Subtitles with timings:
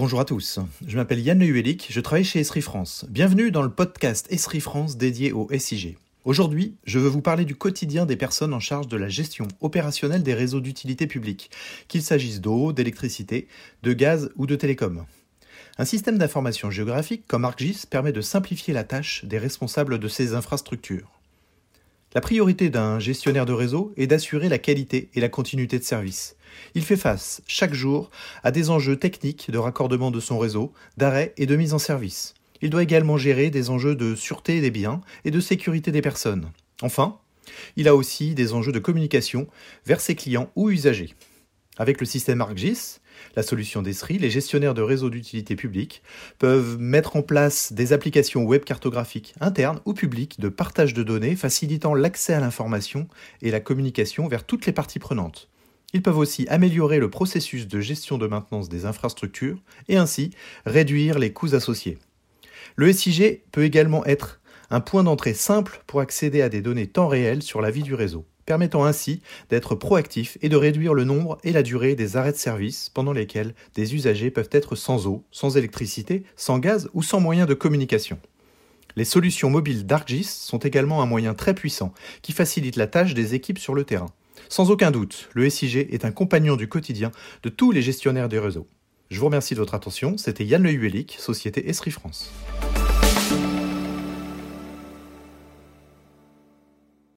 [0.00, 3.04] Bonjour à tous, je m'appelle Yann Lehuelik, je travaille chez Esri France.
[3.08, 5.98] Bienvenue dans le podcast Esri France dédié au SIG.
[6.24, 10.22] Aujourd'hui, je veux vous parler du quotidien des personnes en charge de la gestion opérationnelle
[10.22, 11.50] des réseaux d'utilité publique,
[11.88, 13.48] qu'il s'agisse d'eau, d'électricité,
[13.82, 15.04] de gaz ou de télécom.
[15.78, 20.32] Un système d'information géographique comme ArcGIS permet de simplifier la tâche des responsables de ces
[20.32, 21.17] infrastructures.
[22.14, 26.36] La priorité d'un gestionnaire de réseau est d'assurer la qualité et la continuité de service.
[26.74, 28.10] Il fait face chaque jour
[28.42, 32.32] à des enjeux techniques de raccordement de son réseau, d'arrêt et de mise en service.
[32.62, 36.50] Il doit également gérer des enjeux de sûreté des biens et de sécurité des personnes.
[36.80, 37.18] Enfin,
[37.76, 39.46] il a aussi des enjeux de communication
[39.84, 41.14] vers ses clients ou usagers.
[41.78, 42.98] Avec le système ArcGIS,
[43.36, 46.02] la solution d'Esri, les gestionnaires de réseaux d'utilité publique
[46.38, 51.36] peuvent mettre en place des applications web cartographiques internes ou publiques de partage de données
[51.36, 53.06] facilitant l'accès à l'information
[53.42, 55.48] et la communication vers toutes les parties prenantes.
[55.94, 60.30] Ils peuvent aussi améliorer le processus de gestion de maintenance des infrastructures et ainsi
[60.66, 61.98] réduire les coûts associés.
[62.76, 67.08] Le SIG peut également être un point d'entrée simple pour accéder à des données temps
[67.08, 71.36] réel sur la vie du réseau, permettant ainsi d'être proactif et de réduire le nombre
[71.44, 75.22] et la durée des arrêts de service pendant lesquels des usagers peuvent être sans eau,
[75.30, 78.18] sans électricité, sans gaz ou sans moyens de communication.
[78.96, 83.34] Les solutions mobiles d'ArcGIS sont également un moyen très puissant qui facilite la tâche des
[83.34, 84.08] équipes sur le terrain.
[84.48, 87.12] Sans aucun doute, le SIG est un compagnon du quotidien
[87.42, 88.66] de tous les gestionnaires des réseaux.
[89.10, 92.32] Je vous remercie de votre attention, c'était Yann Le Société Esri France.